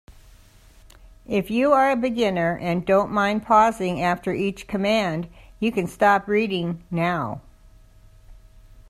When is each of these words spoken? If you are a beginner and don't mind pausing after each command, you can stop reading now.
If 1.27 1.51
you 1.51 1.73
are 1.73 1.91
a 1.91 1.95
beginner 1.95 2.57
and 2.59 2.83
don't 2.83 3.11
mind 3.11 3.43
pausing 3.43 4.01
after 4.01 4.33
each 4.33 4.65
command, 4.65 5.29
you 5.59 5.71
can 5.71 5.85
stop 5.85 6.27
reading 6.27 6.83
now. 6.89 7.41